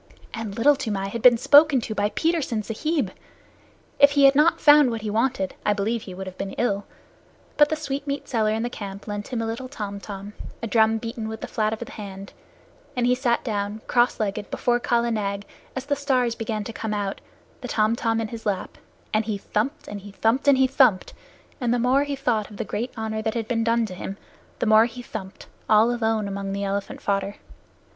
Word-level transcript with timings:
And 0.33 0.57
Little 0.57 0.75
Toomai 0.75 1.09
had 1.09 1.21
been 1.21 1.37
spoken 1.37 1.79
to 1.81 1.93
by 1.93 2.09
Petersen 2.09 2.63
Sahib! 2.63 3.11
If 3.99 4.13
he 4.13 4.23
had 4.23 4.33
not 4.33 4.59
found 4.59 4.89
what 4.89 5.03
he 5.03 5.11
wanted, 5.11 5.53
I 5.63 5.73
believe 5.73 6.01
he 6.01 6.15
would 6.15 6.25
have 6.25 6.39
been 6.39 6.53
ill. 6.53 6.85
But 7.55 7.69
the 7.69 7.75
sweetmeat 7.75 8.27
seller 8.27 8.49
in 8.49 8.63
the 8.63 8.69
camp 8.71 9.07
lent 9.07 9.27
him 9.27 9.43
a 9.43 9.45
little 9.45 9.67
tom 9.69 9.99
tom 9.99 10.33
a 10.63 10.65
drum 10.65 10.97
beaten 10.97 11.27
with 11.27 11.41
the 11.41 11.47
flat 11.47 11.71
of 11.71 11.77
the 11.77 11.91
hand 11.91 12.33
and 12.95 13.05
he 13.05 13.13
sat 13.13 13.43
down, 13.43 13.81
cross 13.85 14.19
legged, 14.19 14.49
before 14.49 14.79
Kala 14.79 15.11
Nag 15.11 15.45
as 15.75 15.85
the 15.85 15.95
stars 15.95 16.33
began 16.33 16.63
to 16.63 16.73
come 16.73 16.95
out, 16.95 17.21
the 17.61 17.67
tom 17.67 17.95
tom 17.95 18.19
in 18.19 18.29
his 18.29 18.43
lap, 18.43 18.79
and 19.13 19.25
he 19.25 19.37
thumped 19.37 19.87
and 19.87 20.01
he 20.01 20.11
thumped 20.11 20.47
and 20.47 20.57
he 20.57 20.65
thumped, 20.65 21.13
and 21.59 21.71
the 21.71 21.77
more 21.77 22.05
he 22.05 22.15
thought 22.15 22.49
of 22.49 22.57
the 22.57 22.65
great 22.65 22.91
honor 22.97 23.21
that 23.21 23.35
had 23.35 23.47
been 23.47 23.63
done 23.63 23.85
to 23.85 23.93
him, 23.93 24.17
the 24.57 24.65
more 24.65 24.85
he 24.85 25.03
thumped, 25.03 25.45
all 25.69 25.93
alone 25.93 26.27
among 26.27 26.53
the 26.53 26.63
elephant 26.63 26.99
fodder. 27.01 27.35